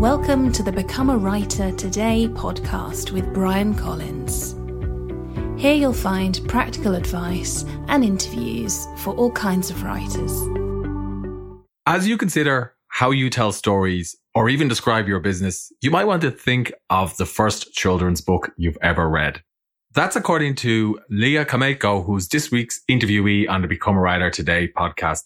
[0.00, 4.52] Welcome to the Become a Writer Today podcast with Bryan Collins.
[5.60, 10.32] Here you'll find practical advice and interviews for all kinds of writers.
[11.84, 16.22] As you consider how you tell stories or even describe your business, you might want
[16.22, 19.42] to think of the first children's book you've ever read.
[19.92, 24.72] That's according to Leah Komaiko, who's this week's interviewee on the Become a Writer Today
[24.74, 25.24] podcast.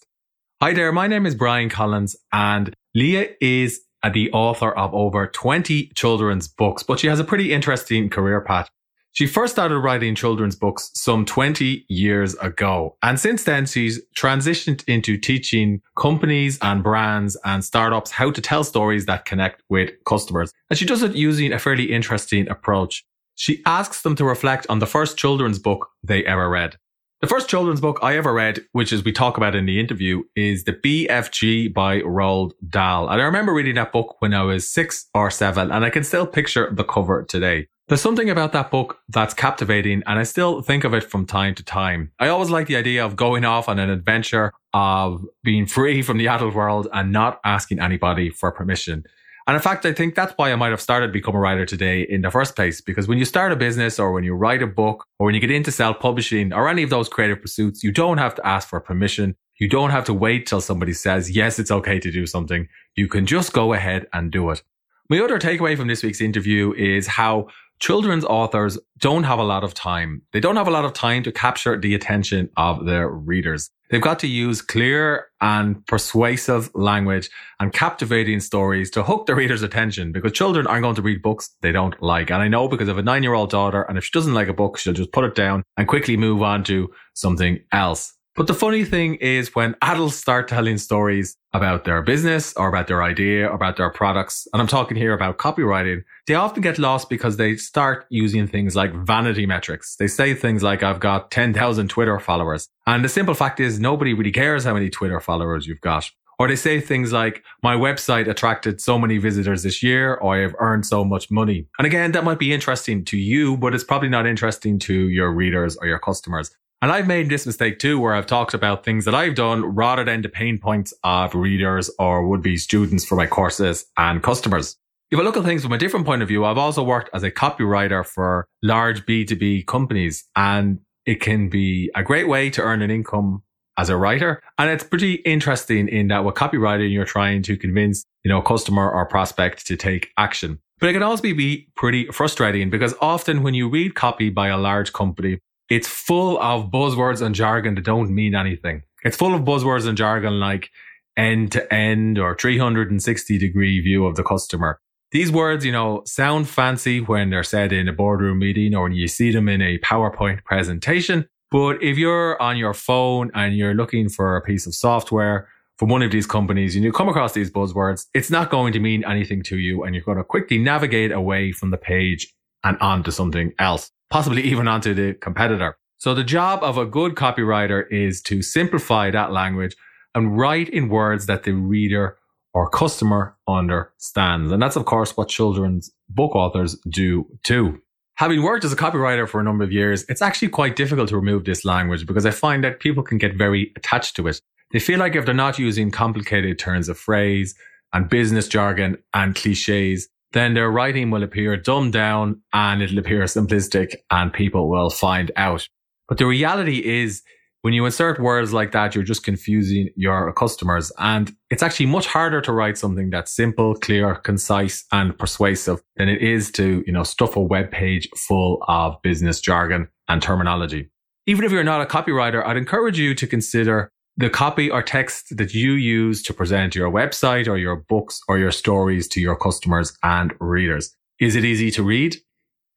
[0.61, 5.25] Hi there, my name is Bryan Collins and Leah is Uh, the author of over
[5.25, 8.69] 20 children's books, but she has a pretty interesting career path.
[9.13, 12.97] She first started writing children's books some 20 years ago.
[13.01, 18.63] And since then, she's transitioned into teaching companies and brands and startups how to tell
[18.63, 20.53] stories that connect with customers.
[20.69, 23.03] And she does it using a fairly interesting approach.
[23.33, 26.77] She asks them to reflect on the first children's book they ever read.
[27.25, 30.21] The first children's book I ever read, which is we talk about in the interview,
[30.35, 33.09] is the BFG by Roald Dahl.
[33.09, 36.03] And I remember reading that book when I was six or seven, and I can
[36.03, 37.67] still picture the cover today.
[37.87, 41.55] There's something about that book that's captivating, and I still think of it from time
[41.55, 42.11] to time.
[42.19, 46.19] I always like the idea of going off on an adventure of being free from
[46.19, 49.03] the adult world and not asking anybody for permission.
[49.47, 52.01] And in fact, I think that's why I might have started Become a Writer today
[52.01, 52.81] in the first place.
[52.81, 55.41] Because when you start a business or when you write a book or when you
[55.41, 58.67] get into self publishing or any of those creative pursuits, you don't have to ask
[58.67, 59.35] for permission.
[59.59, 62.67] You don't have to wait till somebody says, yes, it's okay to do something.
[62.95, 64.63] You can just go ahead and do it.
[65.09, 67.47] My other takeaway from this week's interview is how
[67.79, 70.23] children's authors don't have a lot of time.
[70.33, 73.69] They don't have a lot of time to capture the attention of their readers.
[73.89, 79.61] They've got to use clear and persuasive language and captivating stories to hook the reader's
[79.61, 82.31] attention because children aren't going to read books they don't like.
[82.31, 84.47] And I know because of a nine year old daughter, and if she doesn't like
[84.47, 88.14] a book, she'll just put it down and quickly move on to something else.
[88.35, 92.87] But the funny thing is when adults start telling stories about their business or about
[92.87, 96.77] their idea or about their products, and I'm talking here about copywriting, they often get
[96.77, 99.95] lost because they start using things like vanity metrics.
[99.95, 102.67] They say things like, I've got 10,000 Twitter followers.
[102.85, 106.11] And the simple fact is nobody really cares how many Twitter followers you've got.
[106.37, 110.41] Or they say things like, my website attracted so many visitors this year, or I
[110.41, 111.67] have earned so much money.
[111.79, 115.31] And again, that might be interesting to you, but it's probably not interesting to your
[115.31, 116.51] readers or your customers.
[116.85, 120.03] And I've made this mistake too, where I've talked about things that I've done rather
[120.03, 124.77] than the pain points of readers or would be students for my courses and customers.
[125.09, 127.23] If I look at things from a different point of view, I've also worked as
[127.23, 132.83] a copywriter for large B2B companies and it can be a great way to earn
[132.83, 133.41] an income
[133.79, 134.43] as a writer.
[134.59, 138.43] And it's pretty interesting in that with copywriting, you're trying to convince, you know, a
[138.43, 140.59] customer or prospect to take action.
[140.79, 144.57] But it can also be pretty frustrating because often when you read copy by a
[144.57, 145.39] large company,
[145.69, 148.83] it's full of buzzwords and jargon that don't mean anything.
[149.03, 150.69] It's full of buzzwords and jargon like
[151.17, 154.79] end to end or 360 degree view of the customer.
[155.11, 158.93] These words, you know, sound fancy when they're said in a boardroom meeting or when
[158.93, 161.27] you see them in a PowerPoint presentation.
[161.51, 165.47] But if you're on your phone and you're looking for a piece of software
[165.77, 168.79] from one of these companies and you come across these buzzwords, it's not going to
[168.79, 172.33] mean anything to you and you're going to quickly navigate away from the page
[172.63, 175.77] and onto something else possibly even onto the competitor.
[175.97, 179.75] So the job of a good copywriter is to simplify that language
[180.13, 182.17] and write in words that the reader
[182.53, 184.51] or customer understands.
[184.51, 187.81] And that's, of course, what children's book authors do too.
[188.15, 191.17] Having worked as a copywriter for a number of years, it's actually quite difficult to
[191.17, 194.39] remove this language because I find that people can get very attached to it.
[194.71, 197.55] They feel like if they're not using complicated turns of phrase
[197.91, 203.23] and business jargon and cliches, then their writing will appear dumbed down and it'll appear
[203.23, 205.67] simplistic and people will find out.
[206.07, 207.23] But the reality is
[207.65, 210.91] when you insert words like that, you're just confusing your customers.
[210.99, 216.07] And it's actually much harder to write something that's simple, clear, concise and persuasive than
[216.07, 220.91] it is to, you know, stuff a web page full of business jargon and terminology.
[221.25, 225.35] Even if you're not a copywriter, I'd encourage you to consider the copy or text
[225.37, 229.35] that you use to present your website or your books or your stories to your
[229.35, 230.95] customers and readers.
[231.19, 232.17] Is it easy to read?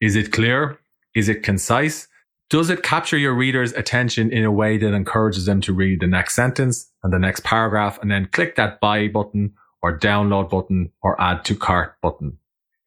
[0.01, 0.79] Is it clear?
[1.15, 2.07] Is it concise?
[2.49, 6.07] Does it capture your reader's attention in a way that encourages them to read the
[6.07, 10.91] next sentence and the next paragraph and then click that buy button or download button
[11.01, 12.37] or add to cart button?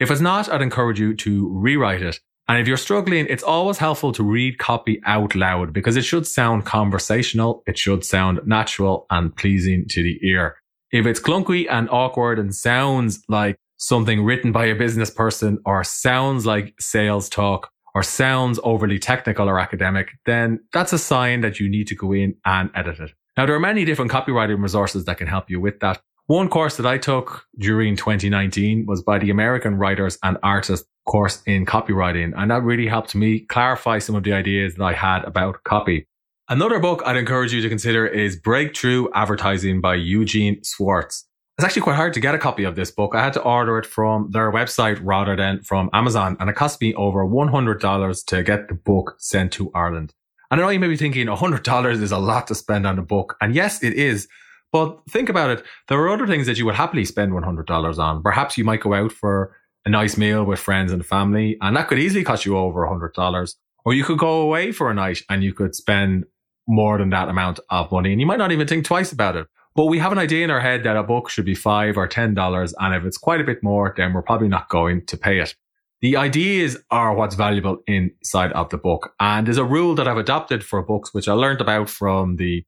[0.00, 2.20] If it's not, I'd encourage you to rewrite it
[2.52, 6.26] and if you're struggling, it's always helpful to read copy out loud because it should
[6.26, 7.62] sound conversational.
[7.66, 10.56] It should sound natural and pleasing to the ear.
[10.90, 15.82] If it's clunky and awkward and sounds like something written by a business person or
[15.82, 21.58] sounds like sales talk or sounds overly technical or academic, then that's a sign that
[21.58, 23.12] you need to go in and edit it.
[23.38, 26.02] Now, there are many different copywriting resources that can help you with that.
[26.26, 31.42] One course that I took during 2019 was by the American Writers and Artists course
[31.46, 32.32] in copywriting.
[32.36, 36.06] And that really helped me clarify some of the ideas that I had about copy.
[36.48, 41.26] Another book I'd encourage you to consider is Breakthrough Advertising by Eugene Schwartz.
[41.58, 43.14] It's actually quite hard to get a copy of this book.
[43.14, 46.80] I had to order it from their website rather than from Amazon, and it cost
[46.80, 50.14] me over $100 to get the book sent to Ireland.
[50.50, 53.02] And I know you may be thinking $100 is a lot to spend on a
[53.02, 53.36] book.
[53.40, 54.28] And yes, it is.
[54.72, 55.64] But think about it.
[55.88, 58.22] There are other things that you would happily spend $100 on.
[58.22, 61.88] Perhaps you might go out for a nice meal with friends and family, and that
[61.88, 63.54] could easily cost you over a $100.
[63.84, 66.24] Or you could go away for a night and you could spend
[66.68, 69.48] more than that amount of money and you might not even think twice about it.
[69.74, 72.06] But we have an idea in our head that a book should be five or
[72.06, 75.16] ten dollars, and if it's quite a bit more, then we're probably not going to
[75.16, 75.54] pay it.
[76.02, 79.14] The ideas are what's valuable inside of the book.
[79.18, 82.64] And there's a rule that I've adopted for books, which I learned about from the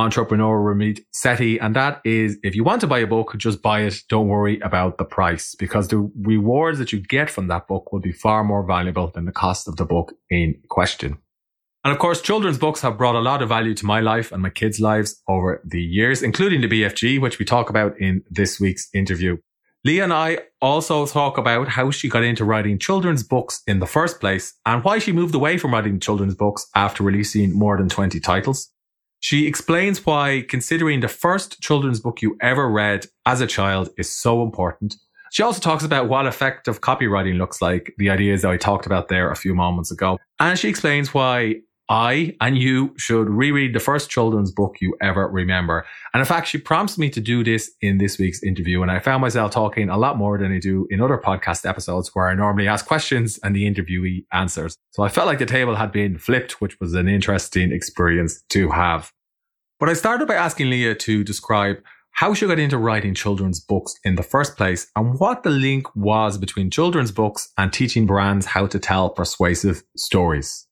[0.00, 1.58] entrepreneur Ramit Sethi.
[1.60, 4.02] And that is if you want to buy a book, just buy it.
[4.08, 8.00] Don't worry about the price because the rewards that you get from that book will
[8.00, 11.18] be far more valuable than the cost of the book in question.
[11.84, 14.42] And of course, children's books have brought a lot of value to my life and
[14.42, 18.60] my kids' lives over the years, including the BFG, which we talk about in this
[18.60, 19.38] week's interview.
[19.82, 23.86] Leah and I also talk about how she got into writing children's books in the
[23.86, 27.88] first place and why she moved away from writing children's books after releasing more than
[27.88, 28.70] 20 titles.
[29.20, 34.10] She explains why considering the first children's book you ever read as a child is
[34.10, 34.96] so important.
[35.30, 39.08] She also talks about what effective copywriting looks like, the ideas that I talked about
[39.08, 40.18] there a few moments ago.
[40.40, 45.26] And she explains why I and you should reread the first children's book you ever
[45.28, 45.84] remember.
[46.14, 48.82] And in fact, she prompts me to do this in this week's interview.
[48.82, 52.10] And I found myself talking a lot more than I do in other podcast episodes
[52.14, 54.76] where I normally ask questions and the interviewee answers.
[54.92, 58.70] So I felt like the table had been flipped, which was an interesting experience to
[58.70, 59.10] have.
[59.80, 61.78] But I started by asking Leah to describe
[62.12, 65.86] how she got into writing children's books in the first place and what the link
[65.96, 70.68] was between children's books and teaching brands how to tell persuasive stories.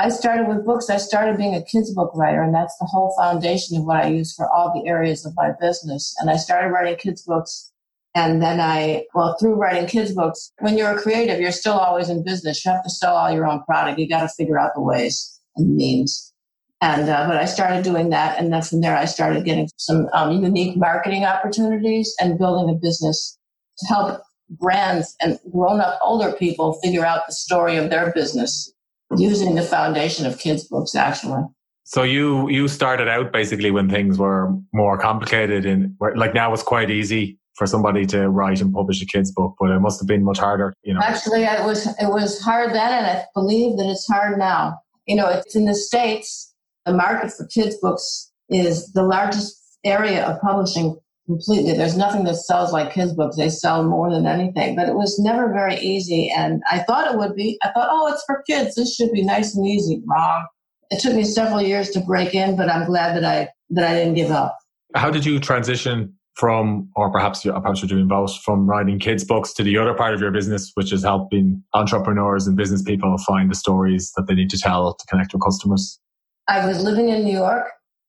[0.00, 0.88] I started with books.
[0.90, 4.08] I started being a kids book writer, and that's the whole foundation of what I
[4.08, 6.14] use for all the areas of my business.
[6.20, 7.72] And I started writing kids books.
[8.14, 12.08] And then I, well, through writing kids books, when you're a creative, you're still always
[12.08, 12.64] in business.
[12.64, 13.98] You have to sell all your own product.
[13.98, 16.32] You got to figure out the ways and means.
[16.80, 18.38] And, uh, but I started doing that.
[18.38, 22.78] And then from there, I started getting some um, unique marketing opportunities and building a
[22.78, 23.36] business
[23.78, 28.72] to help brands and grown up older people figure out the story of their business
[29.18, 31.42] using the foundation of kids' books, actually.
[31.84, 36.62] So you you started out basically when things were more complicated, and like now it's
[36.62, 40.06] quite easy for somebody to write and publish a kids' book, but it must have
[40.06, 41.00] been much harder, you know.
[41.02, 44.78] Actually, it was it was hard then, and I believe that it's hard now.
[45.06, 46.54] You know, it's in the states.
[46.84, 51.74] The market for kids' books is the largest area of publishing completely.
[51.74, 53.36] There's nothing that sells like kids' books.
[53.36, 56.32] They sell more than anything, but it was never very easy.
[56.34, 57.58] And I thought it would be.
[57.62, 58.74] I thought, oh, it's for kids.
[58.74, 60.02] This should be nice and easy.
[60.06, 60.46] Wrong.
[60.90, 63.94] It took me several years to break in, but I'm glad that I that I
[63.94, 64.58] didn't give up.
[64.94, 69.24] How did you transition from, or perhaps you're, perhaps you're doing both, from writing kids'
[69.24, 73.14] books to the other part of your business, which is helping entrepreneurs and business people
[73.26, 76.00] find the stories that they need to tell to connect with customers?
[76.48, 77.66] I was living in New York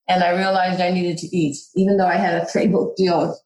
[0.10, 3.38] and I realized I needed to eat, even though I had a three book deal.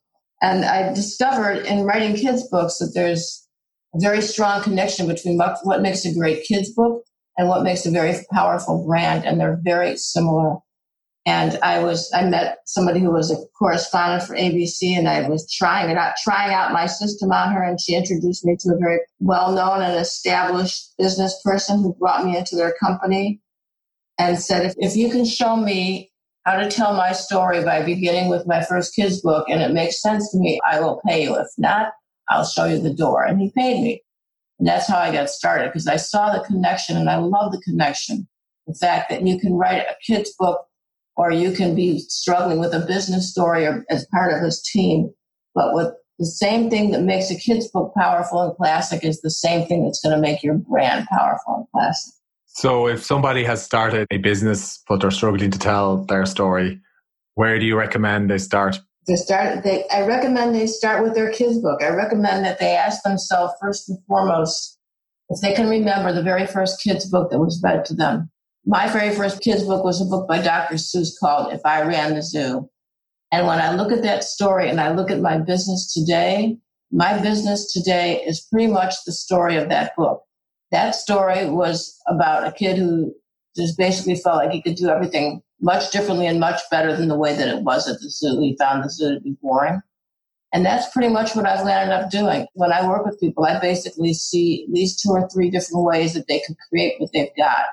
[0.42, 3.46] And I discovered in writing kids' books that there's
[3.94, 7.04] a very strong connection between what, makes a great kids' book
[7.38, 9.26] and what makes a very powerful brand.
[9.26, 10.58] And they're very similar.
[11.26, 15.50] And I was, I met somebody who was a correspondent for ABC and I was
[15.52, 17.62] trying it out, trying out my system on her.
[17.62, 22.26] And she introduced me to a very well known and established business person who brought
[22.26, 23.42] me into their company
[24.18, 26.13] and said, if, if you can show me
[26.46, 30.02] how to tell my story by beginning with my first kids book and it makes
[30.02, 31.36] sense to me, I will pay you.
[31.36, 31.94] If not,
[32.30, 33.24] I'll show you the door.
[33.24, 34.04] And he paid me.
[34.60, 37.62] And that's how I got started because I saw the connection and I love the
[37.62, 38.28] connection.
[38.68, 40.66] The fact that you can write a kid's book
[41.16, 45.14] or you can be struggling with a business story or as part of his team.
[45.56, 49.32] But with the same thing that makes a kid's book powerful and classic is the
[49.32, 52.14] same thing that's going to make your brand powerful and classic.
[52.54, 56.80] So if somebody has started a business but they're struggling to tell their story,
[57.34, 58.80] where do you recommend they start?
[59.08, 59.64] They start.
[59.64, 61.82] They, I recommend they start with their kids' book.
[61.84, 64.80] I recommend that they ask themselves first and foremost
[65.30, 68.30] if they can remember the very first kids' book that was read to them.
[68.66, 70.76] My very first kids' book was a book by Dr.
[70.76, 72.70] Seuss called "If I Ran the Zoo."
[73.32, 76.60] And when I look at that story and I look at my business today,
[76.92, 80.22] my business today is pretty much the story of that book.
[80.74, 83.14] That story was about a kid who
[83.56, 87.18] just basically felt like he could do everything much differently and much better than the
[87.18, 88.42] way that it was at the zoo.
[88.42, 89.82] He found the zoo to be boring.
[90.52, 92.48] And that's pretty much what I've landed up doing.
[92.54, 96.16] When I work with people, I basically see at least two or three different ways
[96.16, 97.66] that they can create what they've got.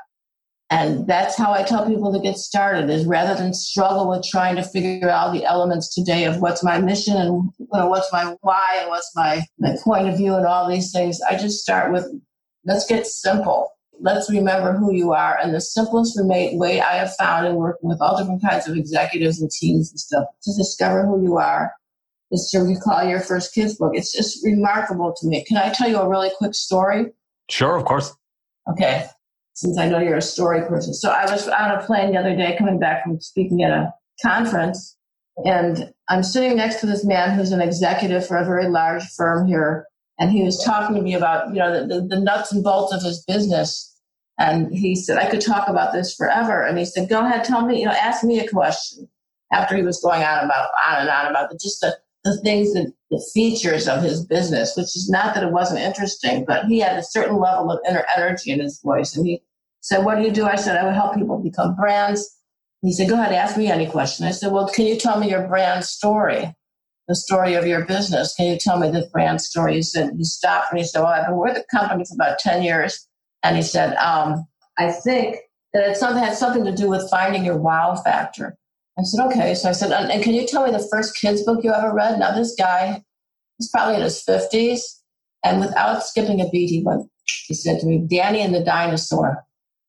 [0.68, 4.56] And that's how I tell people to get started is rather than struggle with trying
[4.56, 8.36] to figure out the elements today of what's my mission and you know, what's my
[8.42, 11.20] why and what's my, my point of view and all these things.
[11.22, 12.06] I just start with
[12.70, 13.70] let's get simple.
[14.00, 15.38] Let's remember who you are.
[15.38, 19.42] And the simplest way I have found in working with all different kinds of executives
[19.42, 21.72] and teams and stuff to discover who you are
[22.30, 23.92] is to recall your first kids book.
[23.94, 25.44] It's just remarkable to me.
[25.44, 27.06] Can I tell you a really quick story?
[27.50, 28.16] Sure, of course.
[28.70, 29.06] Okay
[29.60, 30.94] since I know you're a story person.
[30.94, 33.92] So I was on a plane the other day coming back from speaking at a
[34.22, 34.96] conference,
[35.44, 39.46] and I'm sitting next to this man who's an executive for a very large firm
[39.46, 39.86] here.
[40.20, 43.02] And he was talking to me about, you know, the, the nuts and bolts of
[43.02, 43.86] his business.
[44.38, 46.62] And he said, I could talk about this forever.
[46.62, 49.08] And he said, go ahead, tell me, you know, ask me a question
[49.52, 52.74] after he was going on about, on and on about the, just the, the things
[52.74, 56.78] that the features of his business, which is not that it wasn't interesting, but he
[56.78, 59.16] had a certain level of inner energy in his voice.
[59.16, 59.42] And he
[59.80, 60.44] said, What do you do?
[60.44, 62.38] I said, I would help people become brands.
[62.82, 64.26] He said, Go ahead, ask me any question.
[64.26, 66.54] I said, Well, can you tell me your brand story?
[67.08, 68.34] The story of your business.
[68.34, 69.74] Can you tell me the brand story?
[69.74, 72.38] He said, He stopped and he said, Well, I've been with the company for about
[72.38, 73.08] 10 years.
[73.42, 74.46] And he said, um,
[74.78, 75.36] I think
[75.72, 78.56] that it something had something to do with finding your wow factor.
[78.98, 79.54] I said, okay.
[79.54, 82.18] So I said, and can you tell me the first kids book you ever read?
[82.18, 83.02] Now this guy
[83.58, 85.02] is probably in his fifties,
[85.44, 87.08] and without skipping a beat, he went.
[87.46, 89.44] He said to me, "Danny and the dinosaur."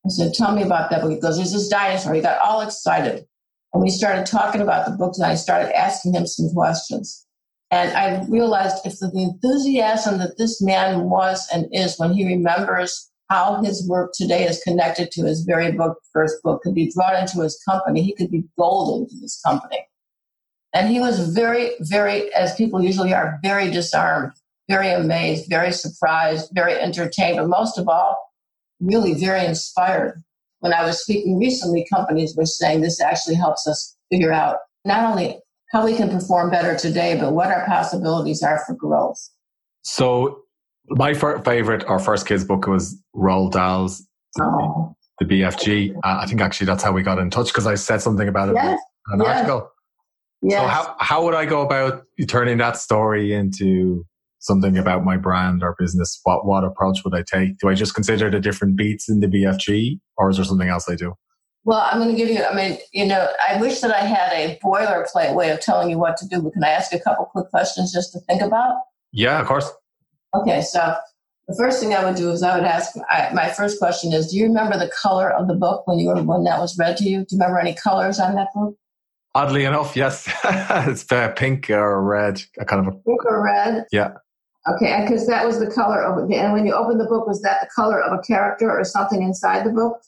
[0.06, 2.62] I said, "Tell me about that book." He goes, "There's this dinosaur." He got all
[2.62, 3.25] excited,
[3.73, 7.25] and we started talking about the books, and I started asking him some questions.
[7.71, 13.09] And I realized if the enthusiasm that this man was and is when he remembers
[13.29, 17.17] how his work today is connected to his very book, first book, could be brought
[17.17, 18.03] into his company.
[18.03, 19.87] He could be golden to this company.
[20.73, 24.33] And he was very, very, as people usually are, very disarmed,
[24.69, 28.17] very amazed, very surprised, very entertained, but most of all,
[28.81, 30.21] really very inspired.
[30.62, 35.10] When I was speaking recently, companies were saying this actually helps us figure out not
[35.10, 35.39] only
[35.72, 39.18] how we can perform better today, but what our possibilities are for growth.
[39.84, 40.44] So
[40.89, 44.08] my favorite or first kids book was Roald Dahl's
[44.39, 44.96] oh.
[45.20, 45.96] the BFG.
[45.96, 48.50] Uh, I think actually that's how we got in touch because I said something about
[48.50, 48.80] it yes.
[49.13, 49.36] in an yes.
[49.36, 49.72] article.
[50.41, 50.62] Yes.
[50.62, 54.06] So how how would I go about turning that story into
[54.41, 56.19] something about my brand or business?
[56.24, 57.57] What what approach would I take?
[57.60, 60.89] Do I just consider the different beats in the BFG, or is there something else
[60.89, 61.15] I do?
[61.63, 62.43] Well, I'm going to give you.
[62.43, 66.00] I mean, you know, I wish that I had a boilerplate way of telling you
[66.00, 66.41] what to do.
[66.41, 68.77] But can I ask a couple quick questions just to think about?
[69.12, 69.69] Yeah, of course.
[70.36, 70.95] Okay, so
[71.48, 72.93] the first thing I would do is I would ask.
[73.10, 76.07] I, my first question is: Do you remember the color of the book when you
[76.07, 77.19] were when that was read to you?
[77.19, 78.75] Do you remember any colors on that book?
[79.33, 83.86] Oddly enough, yes, it's uh, pink or red, a kind of a pink or red.
[83.91, 84.13] Yeah.
[84.68, 86.36] Okay, because that was the color of it.
[86.36, 89.24] And when you opened the book, was that the color of a character or something
[89.24, 90.00] inside the book?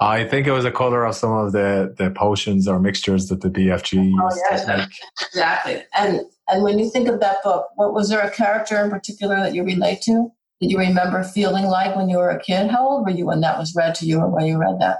[0.00, 3.40] I think it was a color of some of the, the potions or mixtures that
[3.40, 4.88] the BFG oh, yes,
[5.22, 5.82] exactly.
[5.94, 9.36] And and when you think of that book, what was there a character in particular
[9.36, 10.30] that you relate to?
[10.60, 12.70] Did you remember feeling like when you were a kid?
[12.70, 14.98] How old were you when that was read to you or when you read that?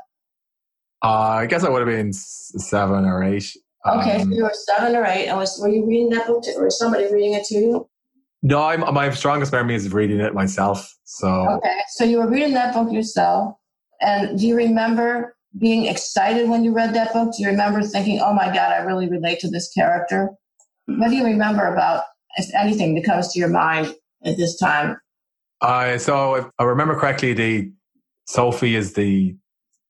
[1.04, 3.54] Uh, I guess I would have been seven or eight.
[3.86, 6.42] Okay, um, so you were seven or eight, and was were you reading that book,
[6.44, 7.88] to, or somebody reading it to you?
[8.42, 10.94] No, I'm, my strongest memory is reading it myself.
[11.04, 13.54] So okay, so you were reading that book yourself,
[14.00, 17.34] and do you remember being excited when you read that book?
[17.36, 20.30] Do you remember thinking, "Oh my God, I really relate to this character"?
[20.86, 22.04] What do you remember about,
[22.36, 24.98] if anything, that comes to your mind at this time?
[25.60, 27.72] Uh, so if I remember correctly, the
[28.26, 29.36] Sophie is the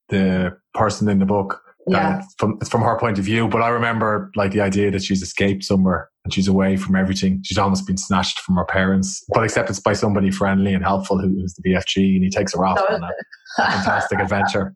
[0.09, 1.61] the person in the book.
[1.87, 2.19] Yeah.
[2.19, 5.03] It's from, it's from her point of view, but I remember like the idea that
[5.03, 7.41] she's escaped somewhere and she's away from everything.
[7.43, 11.17] She's almost been snatched from her parents, but except it's by somebody friendly and helpful
[11.17, 14.75] who's the BFG, and he takes her off so on a, a fantastic adventure.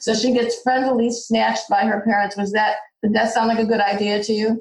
[0.00, 2.36] So she gets friendly snatched by her parents.
[2.36, 4.60] Was that did that sound like a good idea to you?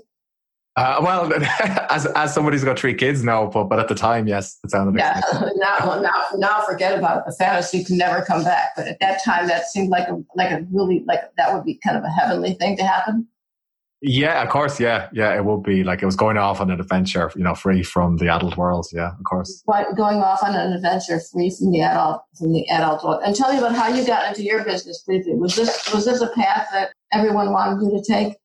[0.78, 1.34] Uh, well,
[1.90, 4.98] as as somebody's got three kids now, but but at the time, yes, it sounded.
[4.98, 5.20] Yeah,
[5.56, 7.24] now now now forget about it.
[7.28, 8.70] The fantasy can never come back.
[8.76, 11.80] But at that time, that seemed like a like a really like that would be
[11.86, 13.28] kind of a heavenly thing to happen.
[14.04, 14.80] Yeah, of course.
[14.80, 17.54] Yeah, yeah, it would be like it was going off on an adventure, you know,
[17.54, 18.88] free from the adult world.
[18.92, 19.64] Yeah, of course.
[19.68, 23.22] Going off on an adventure free from the adult from the adult world.
[23.26, 25.36] And tell me about how you got into your business briefly.
[25.36, 28.38] Was this was this a path that everyone wanted you to take?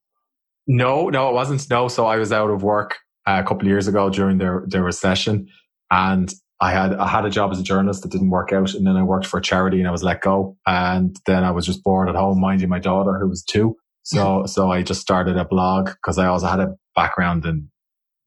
[0.66, 1.68] No, no, it wasn't.
[1.70, 2.96] No, so I was out of work
[3.26, 5.48] uh, a couple of years ago during the the recession,
[5.90, 8.86] and I had I had a job as a journalist that didn't work out, and
[8.86, 11.66] then I worked for a charity and I was let go, and then I was
[11.66, 13.76] just bored at home minding my daughter who was two.
[14.02, 17.68] So so I just started a blog because I also had a background in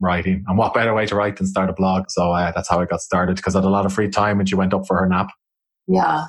[0.02, 0.44] writing.
[0.48, 2.10] And what better way to write than start a blog?
[2.10, 4.38] So uh, that's how I got started because I had a lot of free time
[4.38, 5.30] when she went up for her nap.
[5.88, 6.26] Yeah.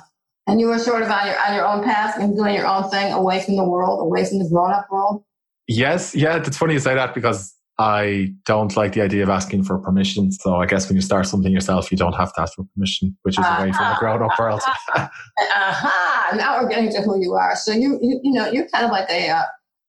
[0.47, 2.89] And you were sort of on your on your own path and doing your own
[2.89, 5.23] thing away from the world, away from the grown up world.
[5.71, 9.63] Yes, yeah, it's funny you say that because I don't like the idea of asking
[9.63, 10.29] for permission.
[10.29, 13.17] So I guess when you start something yourself, you don't have to ask for permission,
[13.21, 13.63] which is uh-huh.
[13.63, 14.59] away from the grown up world.
[14.95, 16.35] uh-huh.
[16.35, 17.55] Now we're getting to who you are.
[17.55, 19.43] So you you, you know you're kind of like a uh,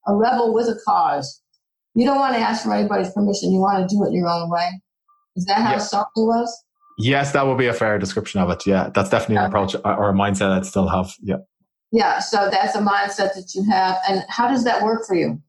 [0.07, 1.43] a rebel with a cause.
[1.95, 3.51] You don't want to ask for anybody's permission.
[3.51, 4.71] You want to do it your own way.
[5.35, 5.79] Is that how yeah.
[5.79, 6.65] Sophie was?
[6.97, 8.67] Yes, that would be a fair description of it.
[8.67, 11.13] Yeah, that's definitely an approach or a mindset I'd still have.
[11.21, 11.39] Yeah.
[11.91, 13.99] Yeah, so that's a mindset that you have.
[14.09, 15.43] And how does that work for you?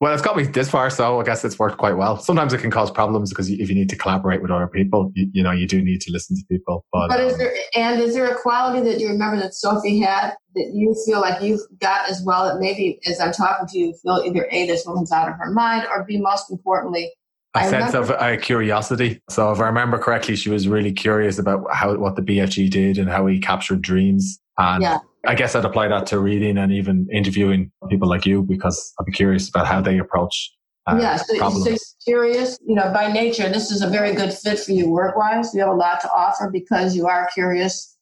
[0.00, 2.18] Well, it's got me this far, so I guess it's worked quite well.
[2.18, 5.28] Sometimes it can cause problems because if you need to collaborate with other people, you,
[5.34, 6.86] you know, you do need to listen to people.
[6.90, 10.00] But, but is um, there, and is there a quality that you remember that Sophie
[10.00, 13.78] had that you feel like you've got as well that maybe as I'm talking to
[13.78, 17.12] you, you feel either A, this woman's out of her mind, or B, most importantly,
[17.54, 19.20] a sense of a curiosity.
[19.28, 22.98] So if I remember correctly, she was really curious about how what the BFG did
[22.98, 24.38] and how he captured dreams.
[24.58, 24.98] And yeah.
[25.26, 29.06] I guess I'd apply that to reading and even interviewing people like you because I'd
[29.06, 30.52] be curious about how they approach.
[30.86, 32.58] Uh, yeah, so, so curious.
[32.66, 35.54] You know, by nature, this is a very good fit for you work wise.
[35.54, 37.96] You have a lot to offer because you are curious.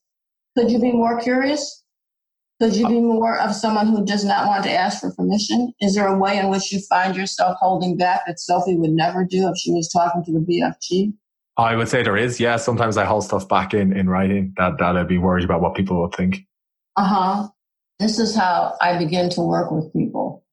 [0.57, 1.83] Could you be more curious?
[2.61, 5.73] Could you be more of someone who does not want to ask for permission?
[5.81, 9.25] Is there a way in which you find yourself holding back that Sophie would never
[9.25, 11.13] do if she was talking to the BFG?
[11.57, 12.41] I would say there is.
[12.41, 15.61] Yeah, sometimes I hold stuff back in in writing that that I'd be worried about
[15.61, 16.39] what people would think.
[16.97, 17.49] Uh huh.
[18.01, 20.45] This is how I begin to work with people.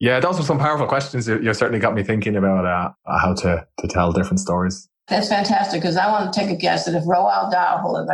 [0.00, 1.28] Yeah, those are some powerful questions.
[1.28, 2.90] You certainly got me thinking about uh,
[3.20, 4.88] how to to tell different stories.
[5.08, 8.06] That's fantastic because I want to take a guess that if Roald Dahl, who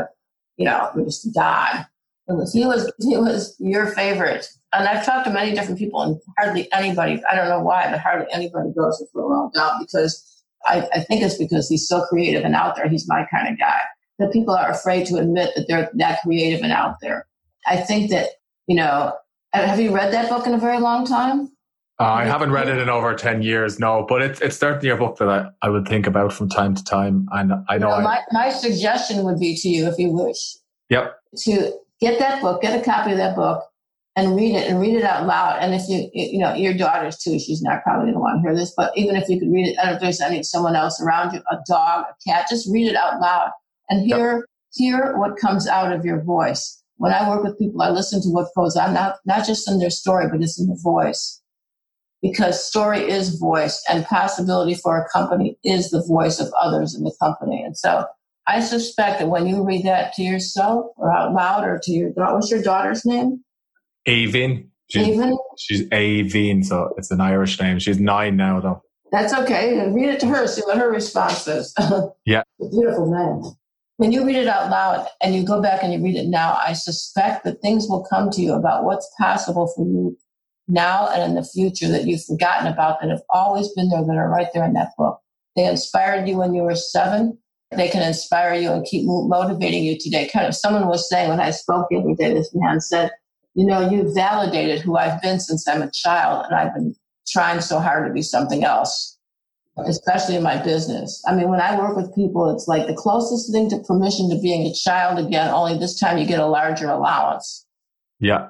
[0.57, 1.87] you know, just died,
[2.37, 4.47] was, he was he was your favorite.
[4.73, 7.23] And I've talked to many different people, and hardly anybody.
[7.30, 11.23] I don't know why, but hardly anybody goes with Roald Dahl because I, I think
[11.23, 12.88] it's because he's so creative and out there.
[12.88, 13.80] He's my kind of guy.
[14.18, 17.26] That people are afraid to admit that they're that creative and out there.
[17.67, 18.30] I think that
[18.67, 19.14] you know.
[19.54, 21.50] Have you read that book in a very long time?
[22.00, 24.97] Uh, I haven't read it in over 10 years, no, but it's, it's certainly a
[24.97, 27.26] book that I, I would think about from time to time.
[27.32, 30.58] And I know, you know my, my suggestion would be to you, if you wish,
[30.91, 31.17] yep.
[31.45, 33.65] to get that book, get a copy of that book,
[34.19, 35.58] and read it and read it out loud.
[35.61, 38.49] And if you, you know, your daughter's too, she's not probably going to want to
[38.49, 41.00] hear this, but even if you could read it, and if there's any someone else
[41.00, 43.50] around you, a dog, a cat, just read it out loud
[43.89, 44.45] and hear yep.
[44.73, 46.82] hear what comes out of your voice.
[46.97, 49.78] When I work with people, I listen to what goes on, not not just in
[49.78, 51.41] their story, but it's in the voice.
[52.21, 57.04] Because story is voice, and possibility for a company is the voice of others in
[57.04, 57.63] the company.
[57.63, 58.06] And so
[58.49, 62.11] I suspect that when you read that to yourself or out loud or to your
[62.11, 63.45] daughter, what's your daughter's name?
[64.06, 64.71] Avin.
[64.89, 65.39] She's, Avin?
[65.58, 67.78] She's Avin, so it's an Irish name.
[67.78, 68.82] She's nine now, though.
[69.13, 69.78] That's okay.
[69.78, 71.75] And read it to her, see what her response is.
[72.25, 72.43] yeah.
[72.58, 73.52] beautiful name.
[73.99, 76.58] When you read it out loud and you go back and you read it now,
[76.65, 80.17] I suspect that things will come to you about what's possible for you
[80.69, 84.17] now and in the future that you've forgotten about that have always been there, that
[84.17, 85.21] are right there in that book.
[85.56, 87.39] They inspired you when you were seven
[87.76, 90.28] they can inspire you and keep motivating you today.
[90.33, 93.11] Kind of someone was saying when I spoke the other day, this man said,
[93.54, 96.95] you know, you validated who I've been since I'm a child and I've been
[97.26, 99.19] trying so hard to be something else,
[99.87, 101.23] especially in my business.
[101.26, 104.41] I mean, when I work with people, it's like the closest thing to permission to
[104.41, 107.67] being a child again, only this time you get a larger allowance.
[108.21, 108.49] Yeah.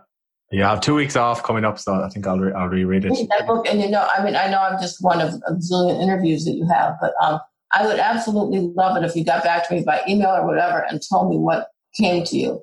[0.51, 3.05] Yeah, I have two weeks off coming up, so I think I'll re- I'll reread
[3.05, 3.29] it.
[3.29, 6.03] That book, and you know, I mean, I know I'm just one of a zillion
[6.03, 7.39] interviews that you have, but um,
[7.73, 10.87] I would absolutely love it if you got back to me by email or whatever
[10.89, 12.63] and told me what came to you.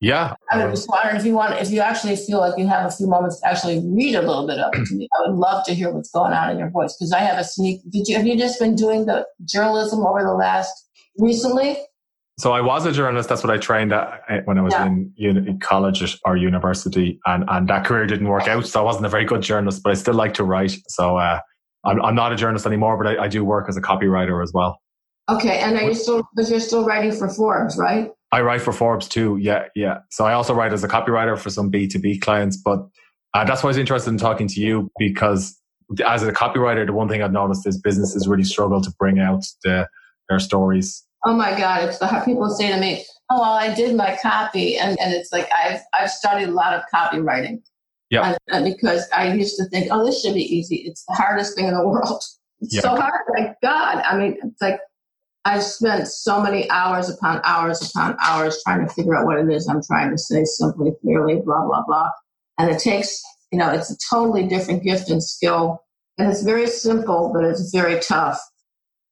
[0.00, 0.34] Yeah.
[0.50, 2.90] I would just wonder if you want, if you actually feel like you have a
[2.90, 5.08] few moments to actually read a little bit of it to me.
[5.14, 7.44] I would love to hear what's going on in your voice because I have a
[7.44, 7.82] sneak.
[7.90, 10.88] Did you have you just been doing the journalism over the last
[11.18, 11.76] recently?
[12.38, 13.28] So I was a journalist.
[13.28, 14.86] That's what I trained at eh, when I was yeah.
[14.86, 18.66] in, in college or university, and and that career didn't work out.
[18.66, 20.74] So I wasn't a very good journalist, but I still like to write.
[20.88, 21.40] So uh,
[21.84, 24.52] I'm, I'm not a journalist anymore, but I, I do work as a copywriter as
[24.52, 24.80] well.
[25.28, 26.26] Okay, and are you still?
[26.34, 28.10] But you're still writing for Forbes, right?
[28.32, 29.38] I write for Forbes too.
[29.40, 29.98] Yeah, yeah.
[30.10, 32.86] So I also write as a copywriter for some B two B clients, but
[33.34, 35.56] uh, that's why I was interested in talking to you because
[36.06, 39.44] as a copywriter, the one thing I've noticed is businesses really struggle to bring out
[39.64, 39.88] the,
[40.28, 41.04] their stories.
[41.24, 41.84] Oh my God!
[41.84, 45.32] It's the people say to me, "Oh, well, I did my copy," and and it's
[45.32, 47.60] like I've I've studied a lot of copywriting,
[48.10, 48.36] yeah.
[48.62, 50.76] because I used to think, oh, this should be easy.
[50.86, 52.22] It's the hardest thing in the world.
[52.60, 52.82] It's yep.
[52.82, 53.22] so hard.
[53.36, 54.02] Like God.
[54.04, 54.80] I mean, it's like
[55.44, 59.48] I've spent so many hours upon hours upon hours trying to figure out what it
[59.48, 62.10] is I'm trying to say simply, clearly, blah, blah, blah.
[62.58, 65.82] And it takes, you know, it's a totally different gift and skill.
[66.18, 68.38] And it's very simple, but it's very tough.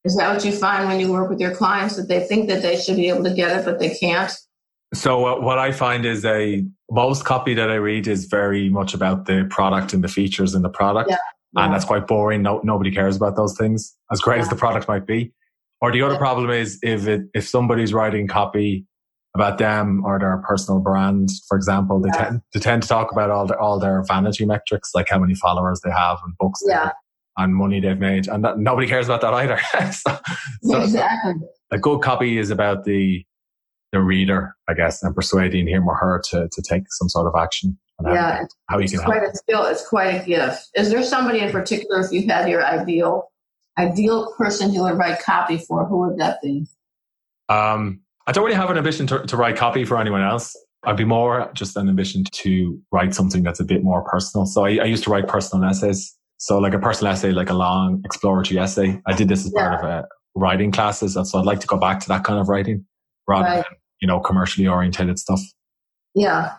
[0.04, 2.62] Is that what you find when you work with your clients that they think that
[2.62, 4.32] they should be able to get it, but they can't?
[4.94, 8.94] So uh, what I find is a most copy that I read is very much
[8.94, 11.10] about the product and the features in the product.
[11.10, 11.16] Yeah.
[11.56, 12.42] And that's quite boring.
[12.42, 14.42] No, nobody cares about those things, as great Yeah.
[14.42, 15.32] as the product might be.
[15.80, 16.18] Or the other Yeah.
[16.20, 18.86] problem is if it, if somebody's writing copy
[19.34, 22.24] about them or their personal brand, for example, they Yeah.
[22.24, 25.34] tend they tend to talk about all their all their vanity metrics, like how many
[25.34, 26.92] followers they have and books they Yeah.
[27.36, 29.58] and money they've made, and that, nobody cares about that either.
[29.92, 30.18] so,
[30.62, 31.34] so exactly.
[31.70, 33.24] a good copy is about the
[33.92, 37.34] the reader, I guess, and persuading him or her to to take some sort of
[37.40, 37.78] action.
[37.98, 39.12] And Yeah, how you it's can help.
[39.12, 39.64] quite a skill.
[39.66, 40.68] It's quite a gift.
[40.76, 43.24] Is there somebody in particular, if you had your ideal
[43.78, 46.66] ideal person you would write copy for, who would that be?
[47.48, 50.56] Um, I don't really have an ambition to, to write copy for anyone else.
[50.84, 54.46] I'd be more just an ambition to write something that's a bit more personal.
[54.46, 56.14] So I, I used to write personal essays.
[56.38, 59.00] So like a personal essay, like a long exploratory essay.
[59.06, 61.16] I did this as part of a writing classes.
[61.16, 62.84] And so I'd like to go back to that kind of writing
[63.28, 63.54] rather Right.
[63.56, 63.64] than,
[64.00, 65.40] you know, commercially orientated stuff.
[66.14, 66.54] Yeah.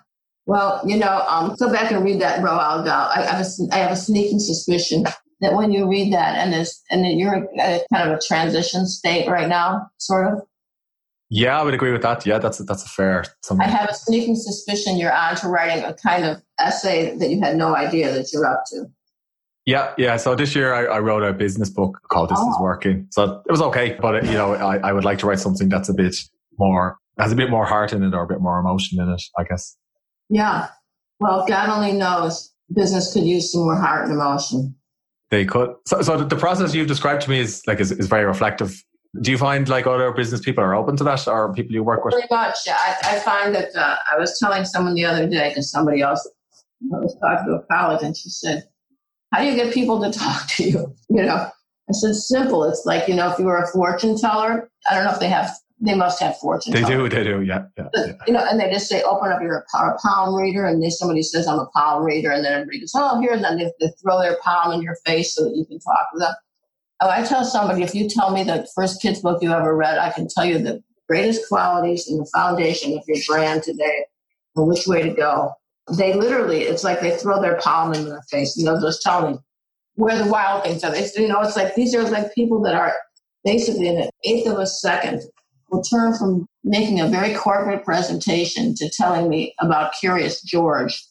[0.46, 3.12] Well, you know, um, go back and read that Roald Dahl.
[3.14, 5.04] I, I, have a, I have a sneaking suspicion
[5.42, 8.86] that when you read that and there's, and then you're at kind of a transition
[8.88, 10.42] state right now, sort of.
[11.30, 12.26] Yeah, I would agree with that.
[12.26, 13.24] Yeah, that's a, that's a fair.
[13.44, 13.68] Something.
[13.68, 17.40] I have a sneaking suspicion you're on to writing a kind of essay that you
[17.40, 18.86] had no idea that you're up to.
[19.68, 20.18] Yeah, yeah.
[20.18, 22.64] So this year I, I wrote a business book called "This Is Oh.
[22.64, 25.40] Working." So it was okay, but it, you know, I, I would like to write
[25.40, 26.16] something that's a bit
[26.60, 29.22] more has a bit more heart in it or a bit more emotion in it.
[29.38, 29.78] I guess.
[30.30, 30.68] Yeah.
[31.20, 34.76] Well, God only knows business could use some more heart and emotion.
[35.32, 35.76] They could.
[35.86, 38.84] So, so the process you've described to me is like is, is very reflective.
[39.22, 42.06] Do you find like other business people are open to that, or people you work
[42.06, 42.14] with?
[42.14, 42.58] Pretty much.
[42.68, 46.28] I, I find that uh, I was telling someone the other day because somebody else
[46.94, 48.68] I was talking to a college and she said,
[49.34, 51.50] "How do you get people to talk to you?" You know,
[51.90, 52.64] I said, "Simple.
[52.64, 55.30] It's like you know, if you were a fortune teller, I don't know if they
[55.30, 55.52] have.
[55.82, 56.74] They must have fortune.
[56.74, 57.08] They do.
[57.08, 57.42] They do.
[57.42, 57.66] Yeah.
[57.78, 58.14] yeah, yeah.
[58.28, 61.48] you know, and they just say, open up your palm reader, and then somebody says,
[61.48, 64.20] I'm a palm reader, and then everybody goes, oh, here, and then they, they throw
[64.20, 66.34] their palm in your face so that you can talk to them.
[67.02, 69.98] Oh, I tell somebody, if you tell me the first kid's book you ever read,
[69.98, 74.06] I can tell you the greatest qualities and the foundation of your brand today
[74.58, 75.54] and which way to go.
[75.98, 79.30] They literally, it's like they throw their palm in their face, you know, just tell
[79.32, 79.38] me
[79.96, 80.92] where the wild things are.
[80.92, 82.94] They, you know, it's like these are like people that are
[83.44, 85.24] basically in an eighth of a second
[85.72, 91.04] will turn from making a very corporate presentation to telling me about Curious George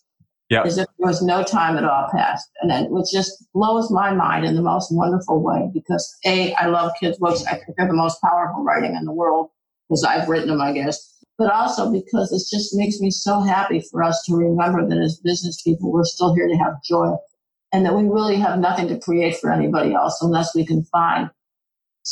[0.50, 0.62] Yeah.
[0.62, 2.48] as if there was no time at all passed.
[2.62, 6.66] And it which just blows my mind in the most wonderful way because A, I
[6.66, 7.44] love kids' books.
[7.46, 9.50] I think they're the most powerful writing in the world
[9.88, 11.14] because I've written them, I guess.
[11.36, 15.20] But also because it just makes me so happy for us to remember that as
[15.22, 17.14] business people, we're still here to have joy
[17.72, 21.30] and that we really have nothing to create for anybody else unless we can find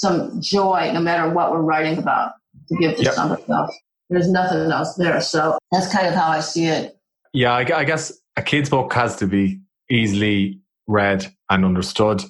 [0.01, 2.33] some joy, no matter what we're writing about,
[2.69, 3.15] to give to Yep.
[3.15, 3.75] somebody else.
[4.11, 5.21] There's nothing else there.
[5.21, 6.97] So that's kind of how I see it.
[7.33, 12.23] Yeah, I, I guess a kid's book has to be easily read and understood,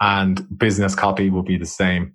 [0.00, 2.12] and business copy will be the same.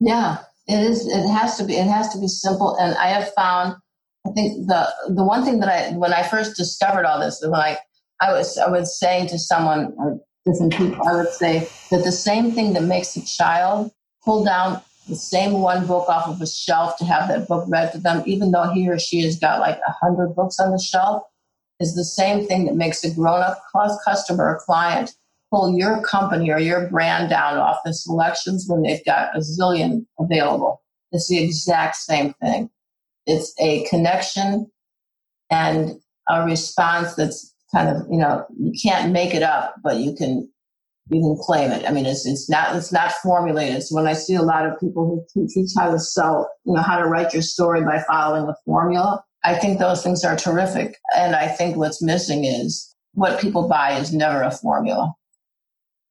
[0.00, 1.06] Yeah, it is.
[1.06, 1.76] It has to be.
[1.76, 2.76] It has to be simple.
[2.76, 3.76] And I have found.
[4.26, 7.54] I think the the one thing that I when I first discovered all this, when
[7.54, 7.78] I
[8.20, 12.12] I was I was saying to someone, or different people, I would say that the
[12.12, 13.90] same thing that makes a child
[14.24, 17.92] pull down the same one book off of a shelf to have that book read
[17.92, 20.78] to them, even though he or she has got like a hundred books on the
[20.78, 21.22] shelf,
[21.80, 23.60] is the same thing that makes a grown up
[24.04, 25.14] customer or client
[25.52, 30.06] pull your company or your brand down off the selections when they've got a zillion
[30.18, 30.80] available.
[31.12, 32.70] It's the exact same thing.
[33.26, 34.70] It's a connection
[35.50, 40.14] and a response that's kind of, you know, you can't make it up, but you
[40.14, 40.50] can
[41.12, 41.86] you can claim it.
[41.86, 43.82] I mean, it's it's not it's not formulated.
[43.82, 46.82] So when I see a lot of people who teach how to sell, you know,
[46.82, 50.96] how to write your story by following the formula, I think those things are terrific.
[51.16, 55.12] And I think what's missing is what people buy is never a formula.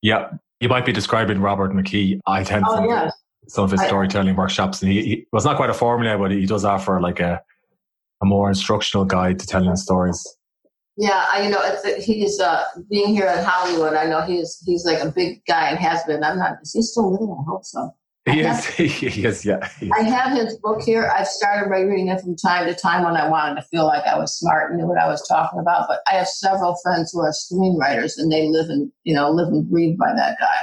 [0.02, 2.20] Yeah, you might be describing Robert McKee.
[2.28, 3.14] I tend Oh to yes.
[3.48, 6.32] some of his I- storytelling workshops, and he, he well, not quite a formula, but
[6.32, 7.42] he does offer like a
[8.22, 10.24] a more instructional guide to telling stories.
[10.98, 13.94] Yeah, I, you know, it's, he's uh, being here in Hollywood.
[13.94, 16.24] I know he's he's like a big guy and has been.
[16.24, 16.58] I'm not.
[16.62, 17.32] Is he still living?
[17.32, 17.92] I hope so.
[18.30, 19.68] He I is, he is, yeah.
[19.80, 19.92] he is.
[19.98, 21.12] I have his book here.
[21.18, 24.06] I've started by reading it from time to time when I wanted to feel like
[24.06, 25.88] I was smart and knew what I was talking about.
[25.88, 29.48] But I have several friends who are screenwriters, and they live and you know live
[29.48, 30.58] and breathe by that guy.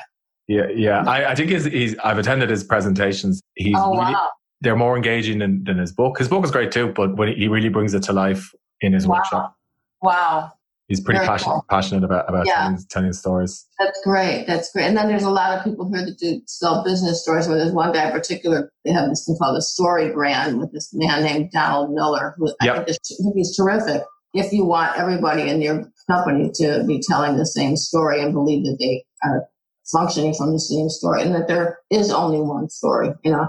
[0.47, 1.05] Yeah, yeah.
[1.07, 1.99] I, I think he's, he's.
[1.99, 3.41] I've attended his presentations.
[3.57, 4.29] He's oh really, wow!
[4.61, 6.19] they're more engaging than, than his book.
[6.19, 9.07] His book is great too, but when he really brings it to life in his
[9.07, 9.17] Wow.
[9.17, 9.58] workshop.
[10.03, 10.53] Wow.
[10.89, 11.67] he's pretty passionate cool.
[11.69, 12.55] passionate about about yeah.
[12.55, 13.67] telling, telling stories.
[13.79, 14.47] That's great.
[14.47, 14.87] That's great.
[14.87, 17.47] And then there's a lot of people here that do sell business stories.
[17.47, 20.73] Where there's one guy in particular, they have this thing called a story brand with
[20.73, 22.75] this man named Donald Miller, who yep.
[22.75, 24.03] I think is, he's terrific.
[24.35, 28.65] If you want everybody in your company to be telling the same story and believe
[28.65, 29.49] that they are
[29.91, 33.49] functioning from the same story and that there is only one story, you know.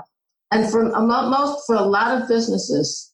[0.52, 3.14] And for most, for a lot of businesses,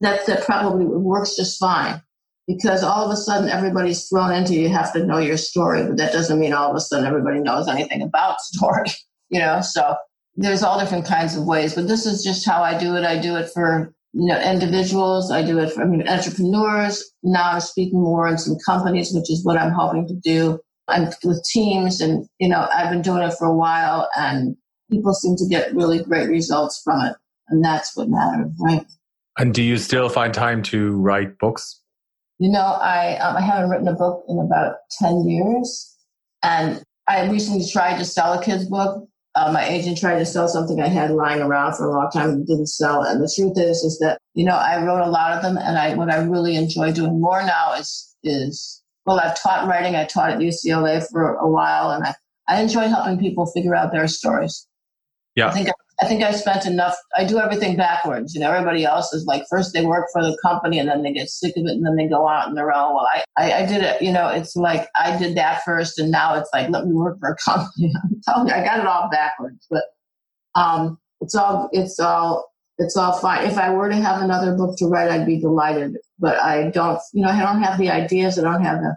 [0.00, 2.02] that, that probably works just fine
[2.46, 5.96] because all of a sudden everybody's thrown into you have to know your story, but
[5.96, 8.88] that doesn't mean all of a sudden everybody knows anything about story,
[9.30, 9.60] you know.
[9.60, 9.96] So
[10.36, 13.04] there's all different kinds of ways, but this is just how I do it.
[13.04, 15.30] I do it for you know individuals.
[15.30, 17.04] I do it for I mean, entrepreneurs.
[17.22, 20.60] Now I'm speaking more in some companies, which is what I'm hoping to do.
[20.88, 24.56] I'm with teams, and you know I've been doing it for a while, and
[24.90, 27.16] people seem to get really great results from it,
[27.48, 28.86] and that's what matters, right?
[29.38, 31.80] And do you still find time to write books?
[32.38, 35.96] You know, I um, I haven't written a book in about ten years,
[36.42, 39.08] and I recently tried to sell a kid's book.
[39.34, 42.30] Uh, my agent tried to sell something I had lying around for a long time
[42.30, 43.02] and didn't sell.
[43.02, 45.78] And the truth is, is that you know I wrote a lot of them, and
[45.78, 49.94] I what I really enjoy doing more now is is well, I've taught writing.
[49.94, 52.14] I taught at UCLA for a while, and I
[52.48, 54.66] I enjoy helping people figure out their stories.
[55.34, 55.68] Yeah, I think
[56.00, 56.94] I think I spent enough.
[57.16, 58.34] I do everything backwards.
[58.34, 61.12] You know, everybody else is like first they work for the company and then they
[61.12, 62.94] get sick of it and then they go out on their own.
[62.94, 64.02] Well, I, I, I did it.
[64.02, 67.18] You know, it's like I did that first and now it's like let me work
[67.18, 67.92] for a company.
[68.04, 69.66] I'm telling you, I got it all backwards.
[69.70, 69.84] But
[70.54, 73.46] um, it's all it's all it's all fine.
[73.46, 75.96] If I were to have another book to write, I'd be delighted.
[76.18, 77.00] But I don't.
[77.14, 78.38] You know, I don't have the ideas.
[78.38, 78.96] I don't have the.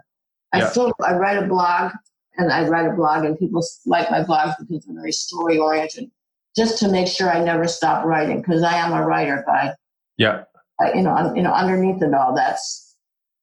[0.52, 0.68] I yeah.
[0.68, 1.92] still I write a blog
[2.36, 6.10] and I write a blog and people like my blogs because they're very story oriented
[6.56, 9.74] just to make sure I never stop writing because I am a writer guy.
[10.18, 10.44] Yeah.
[10.80, 12.96] I, you know, you know, underneath it all, that's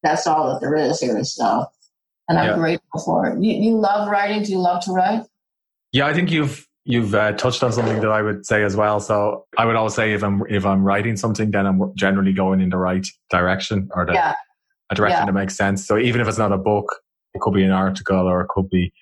[0.04, 1.24] that's all that there is here.
[1.24, 1.66] So,
[2.28, 2.56] and I'm yeah.
[2.56, 3.44] grateful for it.
[3.44, 4.44] You, you love writing?
[4.44, 5.24] Do you love to write?
[5.92, 9.00] Yeah, I think you've you've uh, touched on something that I would say as well.
[9.00, 12.62] So I would always say if I'm if I'm writing something, then I'm generally going
[12.62, 14.34] in the right direction or the yeah.
[14.90, 15.26] a direction yeah.
[15.26, 15.86] that makes sense.
[15.86, 16.86] So even if it's not a book,
[17.34, 18.94] it could be an article or it could be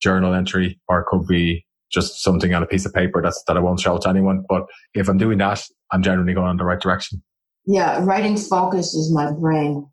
[0.00, 3.56] journal entry or it could be just something on a piece of paper that's that
[3.56, 4.44] I won't show to anyone.
[4.48, 7.22] But if I'm doing that, I'm generally going in the right direction.
[7.66, 9.88] Yeah, writing focuses my brain.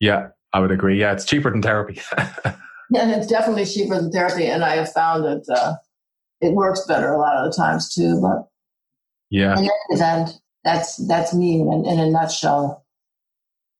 [0.00, 0.98] Yeah, I would agree.
[1.00, 2.00] Yeah, it's cheaper than therapy.
[2.18, 5.74] yeah, it's definitely cheaper than therapy, and I have found that uh,
[6.40, 8.20] it works better a lot of the times too.
[8.20, 8.48] But
[9.30, 10.30] yeah, in any event,
[10.64, 12.84] that's that's me in, in a nutshell.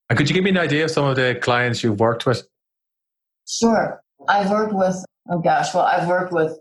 [0.09, 2.47] And could you give me an idea of some of the clients you've worked with?
[3.47, 5.05] Sure, I've worked with.
[5.29, 6.57] Oh gosh, well, I've worked with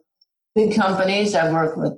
[0.56, 1.34] big companies.
[1.34, 1.92] I've worked with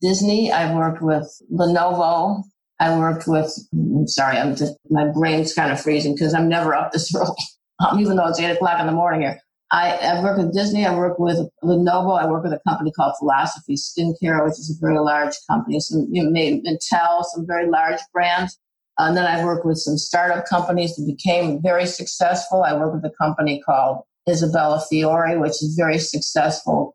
[0.00, 0.50] Disney.
[0.50, 2.42] I've worked with Lenovo.
[2.80, 6.74] I worked with, I'm sorry, I'm just, my brain's kind of freezing because I'm never
[6.74, 7.34] up this early,
[7.80, 9.38] um, even though it's eight o'clock in the morning here.
[9.70, 10.86] I, I work with Disney.
[10.86, 12.18] I work with Lenovo.
[12.18, 15.80] I work with a company called Philosophy Skincare, which is a very large company.
[15.80, 18.56] Some, you know, Intel, some very large brands.
[18.98, 22.62] And then I work with some startup companies that became very successful.
[22.62, 26.94] I work with a company called Isabella Fiore, which is very successful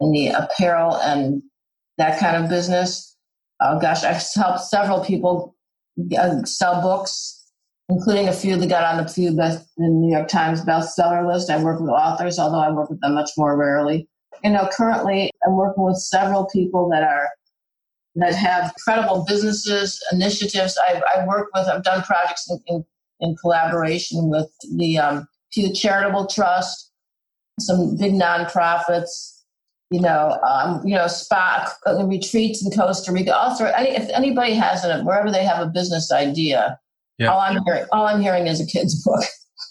[0.00, 1.42] in the apparel and
[1.98, 3.16] that kind of business.
[3.60, 5.54] Oh gosh, I've helped several people
[6.18, 7.52] uh, sell books,
[7.88, 11.50] including a few that got on the few best New York Times bestseller list.
[11.50, 14.08] I work with authors, although I work with them much more rarely.
[14.42, 17.28] You know, currently I'm working with several people that are
[18.16, 20.78] that have incredible businesses, initiatives.
[20.88, 22.84] I've, I've worked with, I've done projects in, in,
[23.20, 26.90] in collaboration with the um, Pew Charitable Trust,
[27.60, 29.39] some big nonprofits,
[29.90, 33.36] you know, um, you know, spa uh, retreats in Costa Rica.
[33.36, 36.78] Also, any, if anybody has it, wherever they have a business idea,
[37.18, 37.28] yeah.
[37.28, 39.24] all I'm hearing, all I'm hearing is a kid's book.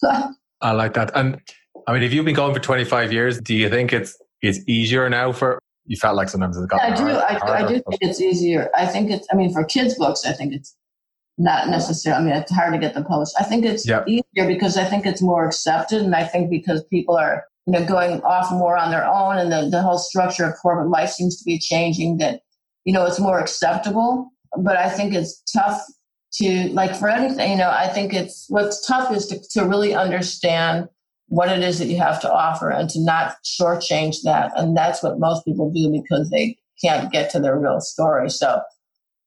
[0.62, 1.12] I like that.
[1.16, 1.40] And
[1.88, 5.10] I mean, if you've been going for 25 years, do you think it's it's easier
[5.10, 5.60] now for?
[5.86, 7.04] You felt like sometimes it's gotten I do.
[7.04, 8.70] Harder, I, I do think it's easier.
[8.78, 9.26] I think it's.
[9.32, 10.76] I mean, for kids' books, I think it's
[11.38, 12.22] not necessarily.
[12.22, 13.34] I mean, it's hard to get them published.
[13.40, 14.06] I think it's yep.
[14.08, 17.86] easier because I think it's more accepted, and I think because people are you know,
[17.86, 21.38] going off more on their own and the, the whole structure of corporate life seems
[21.38, 22.42] to be changing that,
[22.84, 24.32] you know, it's more acceptable.
[24.58, 25.80] But I think it's tough
[26.34, 29.94] to, like for anything, you know, I think it's what's tough is to, to really
[29.94, 30.88] understand
[31.28, 34.52] what it is that you have to offer and to not shortchange that.
[34.56, 38.32] And that's what most people do because they can't get to their real story.
[38.32, 38.62] So,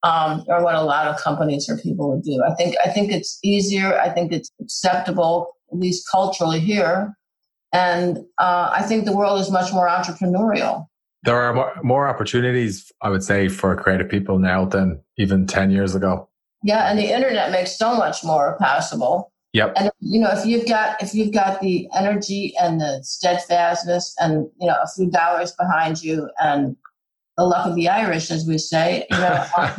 [0.03, 2.43] um, or what a lot of companies or people would do.
[2.45, 3.97] I think I think it's easier.
[3.97, 7.15] I think it's acceptable, at least culturally here,
[7.73, 10.87] and uh, I think the world is much more entrepreneurial.
[11.23, 15.71] There are more, more opportunities, I would say, for creative people now than even 10
[15.71, 16.29] years ago.
[16.63, 19.31] Yeah, and the internet makes so much more possible.
[19.53, 19.73] Yep.
[19.75, 24.49] And you know, if you've got if you've got the energy and the steadfastness and
[24.59, 26.75] you know a few dollars behind you and
[27.37, 29.45] the luck of the Irish, as we say, you know,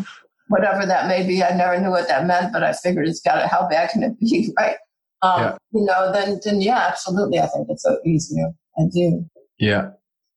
[0.49, 1.43] whatever that may be.
[1.43, 3.49] I never knew what that meant, but I figured it's got to.
[3.49, 4.77] How bad can it be, right?
[5.25, 5.57] Um, yeah.
[5.73, 7.41] You know, then then yeah, absolutely.
[7.41, 8.51] I think it's easier.
[8.79, 9.25] I do.
[9.59, 9.91] Yeah.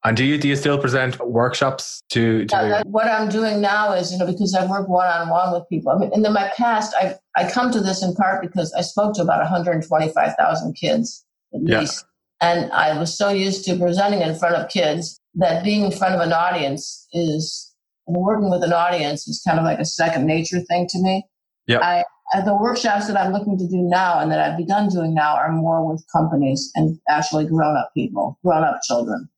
[0.04, 2.46] And do you do you still present workshops to?
[2.46, 2.56] to...
[2.56, 5.68] Yeah, what I'm doing now is you know because I work one on one with
[5.70, 5.92] people.
[5.92, 9.16] I mean, in my past, I I come to this in part because I spoke
[9.16, 11.80] to about 125,000 kids at yeah.
[11.82, 12.06] least,
[12.40, 16.16] and I was so used to presenting in front of kids that being in front
[16.16, 17.74] of an audience is
[18.06, 21.26] working with an audience is kind of like a second nature thing to me.
[21.66, 21.80] Yeah.
[21.80, 25.14] I Uh, the workshops that I'm looking to do now and that I've begun doing
[25.14, 29.30] now are more with companies and actually grown up people, grown up children.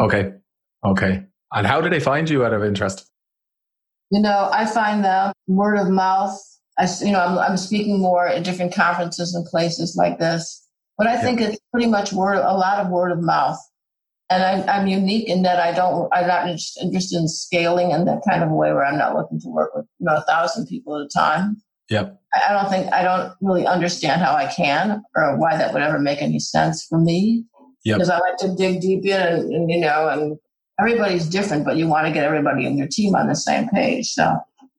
[0.00, 0.32] Okay.
[0.84, 1.24] Okay.
[1.52, 3.10] And how do they find you out of interest?
[4.10, 6.38] You know, I find them word of mouth.
[6.78, 11.06] I, you know, I'm, I'm speaking more at different conferences and places like this, but
[11.06, 13.58] I think it's pretty much word, a lot of word of mouth.
[14.30, 18.04] And I'm, I'm unique in that I don't, I'm not just interested in scaling in
[18.04, 20.66] that kind of way where I'm not looking to work with, you know, a thousand
[20.66, 21.62] people at a time.
[21.90, 22.20] Yep.
[22.34, 25.98] I don't think, I don't really understand how I can or why that would ever
[25.98, 27.44] make any sense for me.
[27.84, 28.18] Because yep.
[28.18, 30.38] I like to dig deep in and, and, you know, and
[30.78, 34.08] everybody's different, but you want to get everybody in your team on the same page.
[34.08, 34.36] So,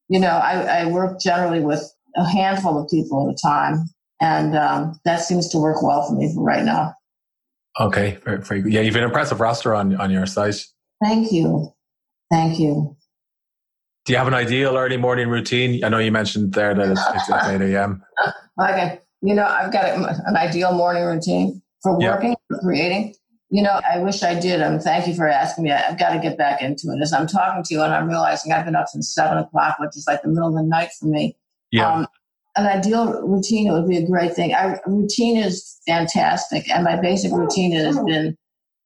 [0.10, 1.84] you know, I, I work generally with
[2.15, 3.86] a handful of people at a time.
[4.22, 6.93] And um, that seems to work well for me for right now.
[7.80, 8.74] Okay, very, very good.
[8.74, 10.65] Yeah, you've an impressive roster on on your site.
[11.02, 11.74] Thank you,
[12.30, 12.98] thank you.
[14.10, 15.84] Do you have an ideal early morning routine?
[15.84, 18.02] I know you mentioned there that it's, it's at eight a.m.
[18.60, 22.36] okay, you know I've got an ideal morning routine for working, yeah.
[22.48, 23.13] for creating.
[23.52, 24.63] You know, I wish I did.
[24.63, 25.72] Um, thank you for asking me.
[25.72, 27.00] I've got to get back into it.
[27.04, 29.95] As I'm talking to you, and I'm realizing I've been up since seven o'clock, which
[29.95, 31.38] is like the middle of the night for me.
[31.69, 31.93] Yeah.
[31.93, 32.08] Um,
[32.56, 34.56] an ideal routine, it would be a great thing.
[34.56, 38.36] Our routine is fantastic, and my basic routine has been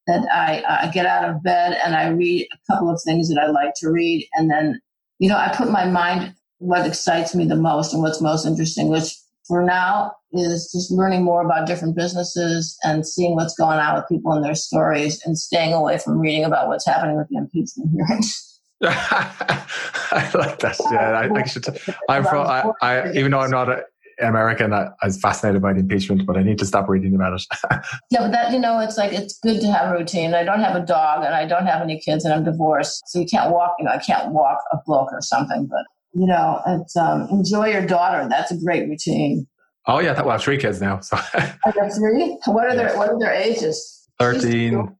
[0.06, 3.40] that I uh, get out of bed and I read a couple of things that
[3.40, 4.82] I like to read, and then
[5.18, 8.88] you know I put my mind what excites me the most and what's most interesting,
[8.88, 9.14] which
[9.46, 14.08] for now is just learning more about different businesses and seeing what's going on with
[14.08, 17.90] people and their stories, and staying away from reading about what's happening with the impeachment
[17.92, 18.60] hearings.
[18.82, 20.76] I like that.
[20.90, 21.66] Yeah, I, I should.
[22.08, 22.46] I'm from.
[22.46, 23.80] I, I, even though I'm not an
[24.20, 27.34] American, I, I, was fascinated by the impeachment, but I need to stop reading about
[27.34, 27.42] it.
[28.10, 30.34] yeah, but that you know, it's like it's good to have a routine.
[30.34, 33.20] I don't have a dog, and I don't have any kids, and I'm divorced, so
[33.20, 33.76] you can't walk.
[33.78, 35.66] You know, I can't walk a book or something.
[35.66, 38.26] But you know, it's um, enjoy your daughter.
[38.28, 39.46] That's a great routine.
[39.86, 41.00] Oh yeah, well, I have three kids now.
[41.00, 42.38] So I have three.
[42.46, 42.74] What are yeah.
[42.74, 44.08] their What are their ages?
[44.18, 44.96] Thirteen,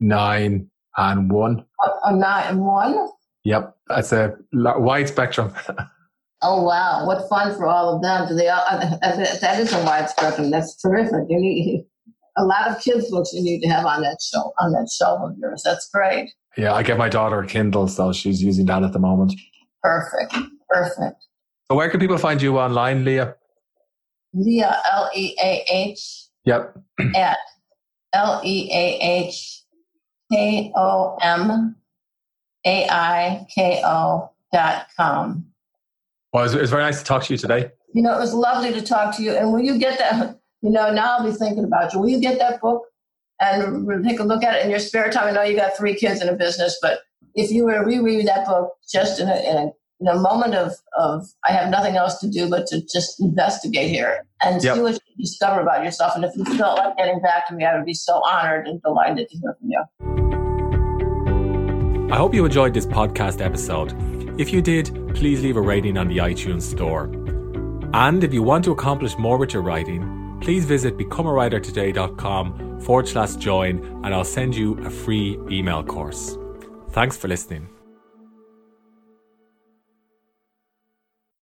[0.00, 1.64] nine, and one.
[1.84, 3.08] A, a nine and one.
[3.44, 5.54] Yep, that's a wide spectrum.
[6.42, 8.28] oh wow, what fun for all of them!
[8.28, 8.48] Do they?
[8.48, 8.96] All, uh,
[9.40, 10.50] that is a wide spectrum.
[10.50, 11.24] That's terrific.
[11.28, 11.86] You need
[12.36, 13.32] a lot of kids books.
[13.32, 15.62] You need to have on that show on that shelf of yours.
[15.64, 16.30] That's great.
[16.56, 19.32] Yeah, I get my daughter a Kindle, so she's using that at the moment.
[19.82, 20.34] Perfect,
[20.68, 21.24] perfect.
[21.70, 23.36] So where can people find you online, Leah?
[24.32, 26.28] Leah L E A H.
[26.44, 26.78] Yep.
[27.14, 27.38] At
[28.12, 29.62] L E A H
[30.32, 31.76] K O M
[32.64, 35.47] A I K O dot com.
[36.38, 37.72] Well, it was very nice to talk to you today.
[37.94, 39.32] You know, it was lovely to talk to you.
[39.32, 40.38] And will you get that?
[40.62, 41.98] You know, now I'll be thinking about you.
[41.98, 42.84] Will you get that book
[43.40, 45.26] and take a look at it in your spare time?
[45.26, 47.00] I know you got three kids in a business, but
[47.34, 49.70] if you were to reread that book just in a, in a
[50.00, 53.90] in a moment of, of I have nothing else to do but to just investigate
[53.90, 54.76] here and yep.
[54.76, 56.14] see what you discover about yourself.
[56.14, 58.80] And if you felt like getting back to me, I would be so honored and
[58.80, 59.84] delighted to hear from you.
[62.12, 64.17] I hope you enjoyed this podcast episode.
[64.38, 67.10] If you did, please leave a rating on the iTunes store.
[67.92, 73.34] And if you want to accomplish more with your writing, please visit becomeawritertoday.com forward slash
[73.34, 76.38] join and I'll send you a free email course.
[76.90, 77.68] Thanks for listening.